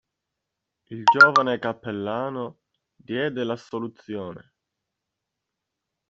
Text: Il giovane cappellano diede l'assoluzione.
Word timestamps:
Il 0.87 1.03
giovane 1.03 1.59
cappellano 1.59 2.61
diede 2.95 3.43
l'assoluzione. 3.43 4.53